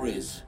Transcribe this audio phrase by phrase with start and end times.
[0.00, 0.46] Stories.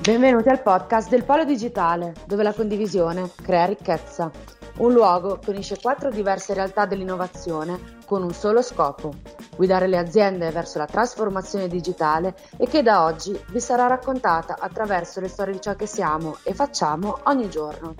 [0.00, 4.32] Benvenuti al podcast del Polo Digitale, dove la condivisione crea ricchezza.
[4.78, 9.12] Un luogo che unisce quattro diverse realtà dell'innovazione con un solo scopo,
[9.54, 15.20] guidare le aziende verso la trasformazione digitale e che da oggi vi sarà raccontata attraverso
[15.20, 17.94] le storie di ciò che siamo e facciamo ogni giorno.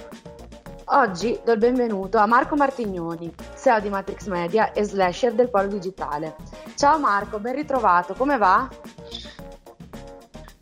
[0.86, 5.68] Oggi do il benvenuto a Marco Martignoni, CEO di Matrix Media e slasher del Polo
[5.68, 6.34] Digitale.
[6.74, 8.68] Ciao Marco, ben ritrovato, come va?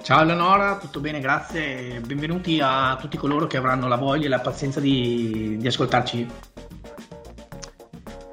[0.03, 2.01] Ciao Eleonora, tutto bene, grazie.
[2.01, 6.29] Benvenuti a tutti coloro che avranno la voglia e la pazienza di, di ascoltarci.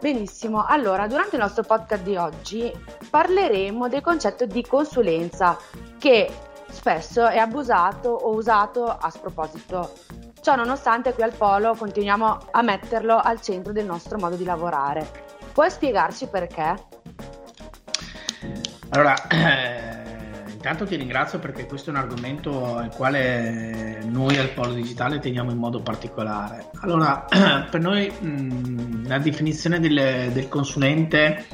[0.01, 2.71] Benissimo, allora durante il nostro podcast di oggi
[3.07, 5.59] parleremo del concetto di consulenza
[5.99, 6.31] che
[6.71, 9.93] spesso è abusato o usato a sproposito.
[10.41, 15.07] Ciò nonostante qui al Polo continuiamo a metterlo al centro del nostro modo di lavorare.
[15.53, 16.73] Puoi spiegarci perché?
[18.89, 19.87] Allora, eh,
[20.59, 25.51] intanto ti ringrazio perché questo è un argomento al quale noi al Polo Digitale teniamo
[25.51, 26.69] in modo particolare.
[26.81, 27.25] Allora,
[27.71, 31.45] per noi mh, la definizione del, del consulente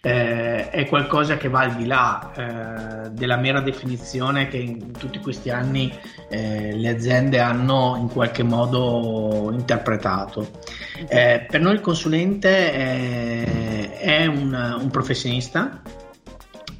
[0.00, 5.18] eh, è qualcosa che va al di là eh, della mera definizione che in tutti
[5.18, 5.92] questi anni
[6.30, 10.60] eh, le aziende hanno in qualche modo interpretato.
[11.08, 15.82] Eh, per noi il consulente è, è un, un professionista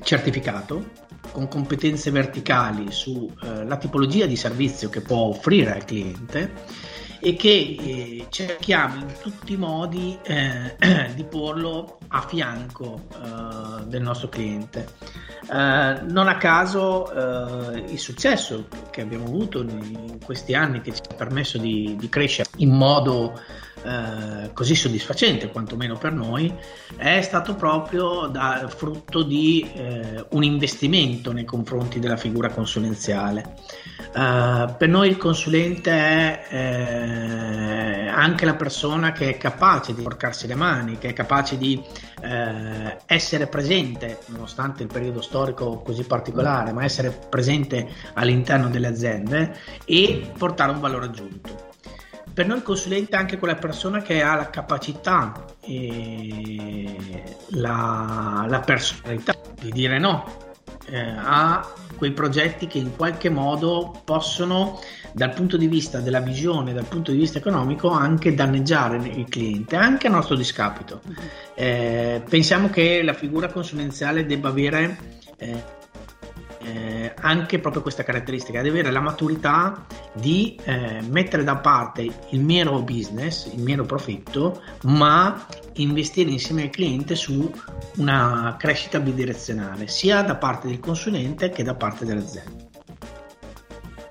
[0.01, 1.01] certificato
[1.33, 6.53] con competenze verticali sulla tipologia di servizio che può offrire al cliente
[7.25, 10.77] e che eh, cerchiamo in tutti i modi eh,
[11.15, 14.89] di porlo a fianco eh, del nostro cliente.
[15.49, 21.01] Eh, non a caso eh, il successo che abbiamo avuto in questi anni che ci
[21.09, 23.41] ha permesso di, di crescere in modo
[23.85, 26.53] eh, così soddisfacente, quantomeno per noi,
[26.97, 33.55] è stato proprio da, frutto di eh, un investimento nei confronti della figura consulenziale.
[34.15, 40.47] Uh, per noi il consulente è eh, anche la persona che è capace di porcarsi
[40.47, 41.83] le mani, che è capace di
[42.21, 49.57] eh, essere presente, nonostante il periodo storico così particolare, ma essere presente all'interno delle aziende
[49.87, 51.71] e portare un valore aggiunto.
[52.35, 58.61] Per noi il consulente è anche quella persona che ha la capacità e la, la
[58.61, 60.51] personalità di dire no
[60.87, 61.67] eh, a
[61.97, 64.81] quei progetti che in qualche modo possono
[65.13, 69.77] dal punto di vista della visione, dal punto di vista economico, anche danneggiare il cliente,
[69.77, 71.01] anche a nostro discapito.
[71.55, 74.97] Eh, pensiamo che la figura consulenziale debba avere
[75.37, 75.81] eh,
[76.65, 82.41] eh, anche proprio questa caratteristica, deve avere la maturità di eh, mettere da parte il
[82.41, 87.51] mero business, il mero profitto, ma investire insieme al cliente su
[87.97, 92.71] una crescita bidirezionale, sia da parte del consulente che da parte dell'azienda.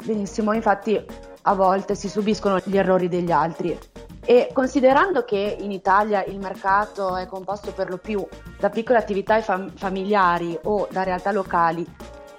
[0.03, 0.99] Benissimo, infatti
[1.43, 3.77] a volte si subiscono gli errori degli altri
[4.23, 8.25] e considerando che in Italia il mercato è composto per lo più
[8.59, 11.85] da piccole attività fam- familiari o da realtà locali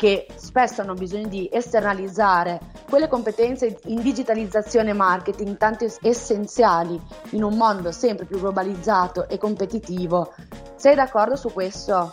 [0.02, 2.58] che spesso hanno bisogno di esternalizzare
[2.90, 9.38] quelle competenze in digitalizzazione e marketing tanto essenziali in un mondo sempre più globalizzato e
[9.38, 10.34] competitivo.
[10.74, 12.12] Sei d'accordo su questo?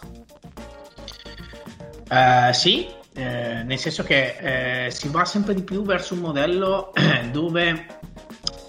[2.12, 6.94] Uh, sì, eh, nel senso che eh, si va sempre di più verso un modello
[7.32, 7.99] dove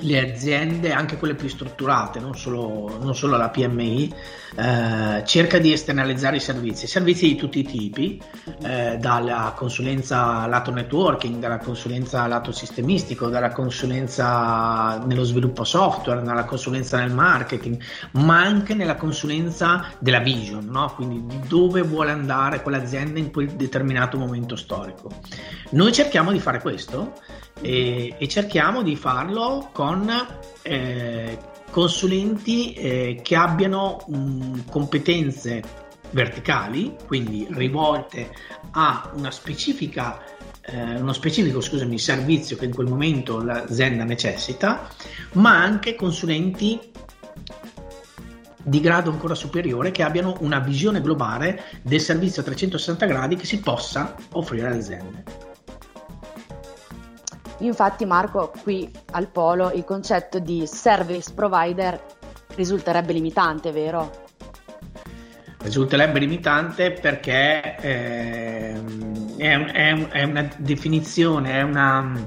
[0.01, 4.15] le aziende, anche quelle più strutturate, non solo, non solo la PMI,
[4.57, 8.21] eh, cerca di esternalizzare i servizi, servizi di tutti i tipi,
[8.63, 16.45] eh, dalla consulenza lato networking, dalla consulenza lato sistemistico, dalla consulenza nello sviluppo software, dalla
[16.45, 17.81] consulenza nel marketing,
[18.13, 20.93] ma anche nella consulenza della vision, no?
[20.95, 25.11] quindi di dove vuole andare quell'azienda in quel determinato momento storico.
[25.71, 27.13] Noi cerchiamo di fare questo
[27.61, 30.11] e, e cerchiamo di farlo con
[30.63, 31.39] eh,
[31.71, 35.63] consulenti eh, che abbiano um, competenze
[36.11, 38.35] verticali, quindi rivolte
[38.73, 40.21] a una specifica,
[40.63, 44.89] eh, uno specifico scusami, servizio che in quel momento l'azienda necessita,
[45.33, 46.91] ma anche consulenti
[48.63, 53.47] di grado ancora superiore che abbiano una visione globale del servizio a 360 gradi che
[53.47, 55.50] si possa offrire alle aziende.
[57.61, 62.01] Infatti Marco, qui al Polo il concetto di service provider
[62.55, 64.29] risulterebbe limitante, vero?
[65.59, 68.81] Risulterebbe limitante perché eh,
[69.37, 72.27] è, è, è, una definizione, è una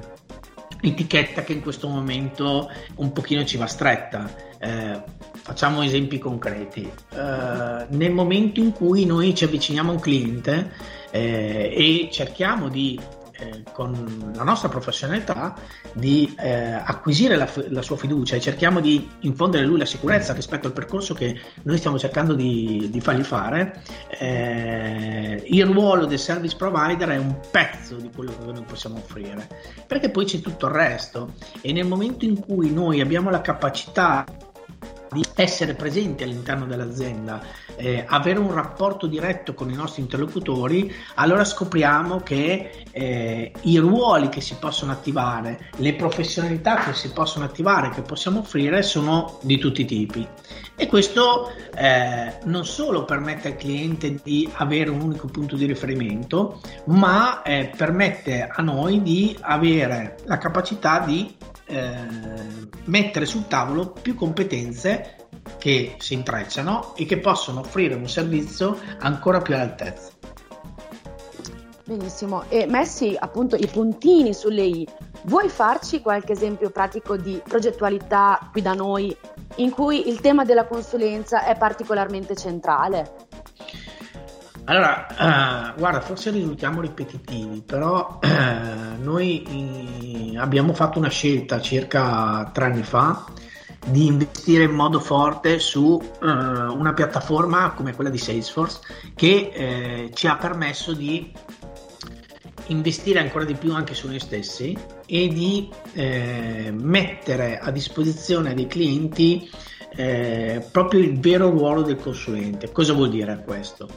[0.80, 4.30] etichetta che in questo momento un pochino ci va stretta.
[4.58, 5.02] Eh,
[5.32, 6.88] facciamo esempi concreti.
[7.12, 10.72] Eh, nel momento in cui noi ci avviciniamo a un cliente
[11.10, 12.98] eh, e cerchiamo di
[13.38, 15.54] eh, con la nostra professionalità
[15.92, 20.66] di eh, acquisire la, la, sua fiducia e cerchiamo di infondere lui la sicurezza rispetto
[20.66, 23.82] al percorso che noi stiamo cercando di, di fargli fare,
[24.18, 29.48] eh, il ruolo del service provider è un pezzo di quello che noi possiamo offrire,
[29.86, 31.32] perché poi c'è tutto il resto.
[31.60, 34.24] E nel momento in cui noi abbiamo la capacità
[35.14, 37.40] di essere presenti all'interno dell'azienda,
[37.76, 44.28] eh, avere un rapporto diretto con i nostri interlocutori, allora scopriamo che eh, i ruoli
[44.28, 49.56] che si possono attivare, le professionalità che si possono attivare, che possiamo offrire, sono di
[49.58, 50.26] tutti i tipi.
[50.76, 56.60] E questo eh, non solo permette al cliente di avere un unico punto di riferimento,
[56.86, 61.32] ma eh, permette a noi di avere la capacità di
[61.66, 61.96] eh,
[62.84, 65.16] mettere sul tavolo più competenze
[65.58, 70.10] che si intrecciano e che possono offrire un servizio ancora più all'altezza.
[71.86, 74.88] Benissimo, e messi appunto i puntini sulle i,
[75.24, 79.14] vuoi farci qualche esempio pratico di progettualità qui da noi
[79.56, 83.26] in cui il tema della consulenza è particolarmente centrale?
[84.66, 85.06] Allora,
[85.74, 92.64] uh, guarda, forse risultiamo ripetitivi, però uh, noi uh, abbiamo fatto una scelta circa tre
[92.64, 93.26] anni fa
[93.86, 98.80] di investire in modo forte su una piattaforma come quella di Salesforce
[99.14, 101.30] che ci ha permesso di
[102.68, 104.74] investire ancora di più anche su noi stessi
[105.04, 105.68] e di
[106.72, 109.50] mettere a disposizione dei clienti
[109.96, 112.72] eh, proprio il vero ruolo del consulente.
[112.72, 113.88] Cosa vuol dire questo?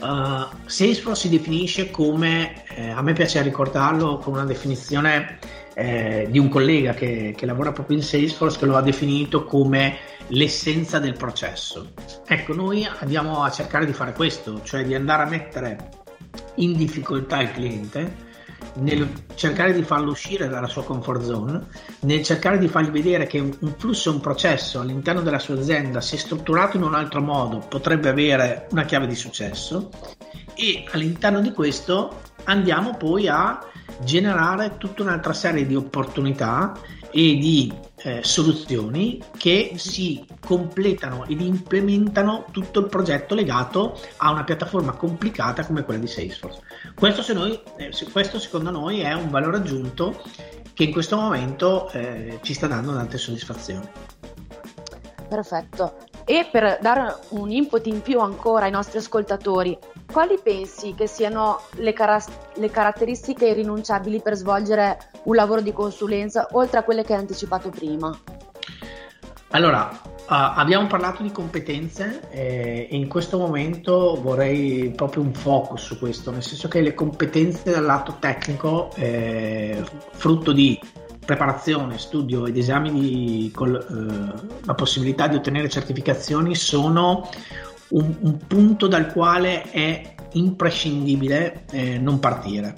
[0.00, 5.38] Uh, Salesforce si definisce come, eh, a me piace ricordarlo con una definizione
[5.74, 9.96] eh, di un collega che, che, lavora proprio in Salesforce che lo ha definito come
[10.28, 11.92] l'essenza del processo.
[12.26, 15.88] Ecco, noi andiamo a cercare di fare questo, cioè di andare a mettere
[16.56, 18.32] in difficoltà il cliente
[18.74, 21.66] nel cercare di farlo uscire dalla sua comfort zone,
[22.00, 26.16] nel cercare di fargli vedere che un flusso, un processo all'interno della sua azienda, se
[26.16, 29.90] strutturato in un altro modo, potrebbe avere una chiave di successo.
[30.54, 33.60] E all'interno di questo andiamo poi a
[34.02, 36.72] generare tutta un'altra serie di opportunità
[37.16, 44.42] e di eh, soluzioni che si completano ed implementano tutto il progetto legato a una
[44.42, 46.60] piattaforma complicata come quella di Salesforce.
[46.96, 50.20] Questo, noi, eh, questo secondo noi è un valore aggiunto
[50.74, 53.88] che in questo momento eh, ci sta dando tante soddisfazioni.
[55.28, 55.94] Perfetto.
[56.24, 59.78] E per dare un input in più ancora ai nostri ascoltatori,
[60.10, 62.24] quali pensi che siano le, car-
[62.54, 67.70] le, caratteristiche irrinunciabili per svolgere un lavoro di consulenza, oltre a quelle che hai anticipato
[67.70, 68.16] prima?
[69.50, 75.82] Allora, uh, abbiamo parlato di competenze eh, e in questo momento vorrei proprio un focus
[75.82, 80.78] su questo, nel senso che le competenze dal lato tecnico, eh, frutto di
[81.24, 87.28] preparazione, studio ed esami con eh, la possibilità di ottenere certificazioni sono
[87.90, 92.74] un, un punto dal quale è imprescindibile eh, non partire.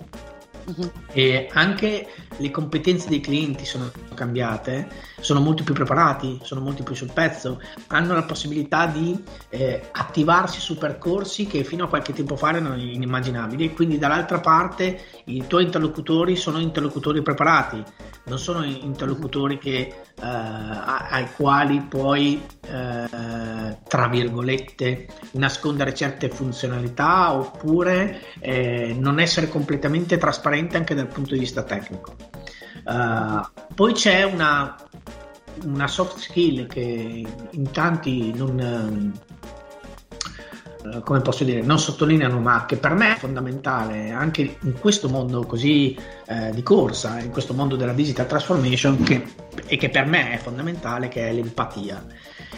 [1.12, 4.88] E anche le competenze dei clienti sono cambiate,
[5.20, 10.60] sono molto più preparati, sono molto più sul pezzo, hanno la possibilità di eh, attivarsi
[10.60, 13.72] su percorsi che fino a qualche tempo fa erano inimmaginabili.
[13.74, 17.82] Quindi, dall'altra parte, i tuoi interlocutori sono interlocutori preparati,
[18.24, 23.08] non sono interlocutori che, eh, ai quali puoi, eh,
[23.86, 31.40] tra virgolette, nascondere certe funzionalità oppure eh, non essere completamente trasparente anche dal punto di
[31.40, 32.14] vista tecnico.
[32.84, 33.40] Uh,
[33.74, 34.76] poi c'è una,
[35.64, 39.12] una, soft skill che in tanti non,
[41.02, 45.44] come posso dire, non sottolineano, ma che per me è fondamentale anche in questo mondo
[45.44, 49.24] così eh, di corsa, in questo mondo della digital transformation, che,
[49.66, 52.04] e che per me è fondamentale, che è l'empatia.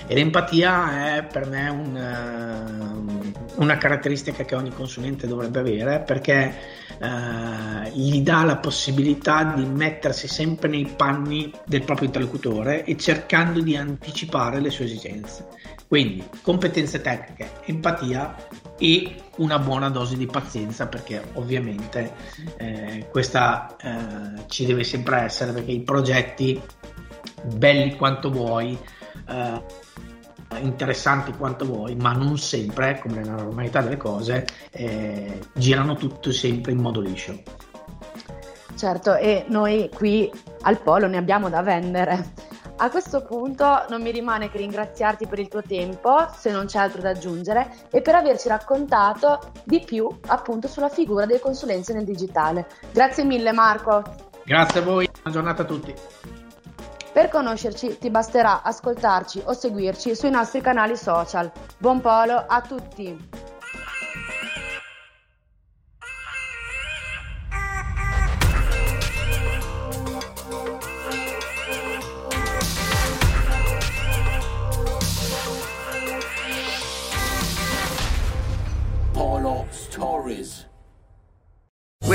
[0.06, 6.54] E l'empatia è per me un, uh, una caratteristica che ogni consulente dovrebbe avere perché
[6.98, 13.60] uh, gli dà la possibilità di mettersi sempre nei panni del proprio interlocutore e cercando
[13.60, 15.46] di anticipare le sue esigenze.
[15.88, 18.36] Quindi competenze tecniche, empatia
[18.78, 22.12] e una buona dose di pazienza perché ovviamente
[22.58, 26.60] eh, questa eh, ci deve sempre essere perché i progetti
[27.42, 28.78] belli quanto vuoi
[29.28, 29.62] eh,
[30.60, 36.72] interessanti quanto vuoi, ma non sempre, come nella normalità delle cose, eh, girano tutto sempre
[36.72, 37.42] in modo liscio.
[38.74, 40.30] Certo, e noi qui
[40.62, 42.46] al Polo ne abbiamo da vendere.
[42.80, 46.78] A questo punto non mi rimane che ringraziarti per il tuo tempo, se non c'è
[46.78, 52.04] altro da aggiungere, e per averci raccontato di più appunto sulla figura delle consulenze nel
[52.04, 52.68] digitale.
[52.92, 54.02] Grazie mille Marco.
[54.44, 55.92] Grazie a voi, buona giornata a tutti.
[57.12, 61.50] Per conoscerci ti basterà ascoltarci o seguirci sui nostri canali social.
[61.78, 63.47] Buon polo a tutti!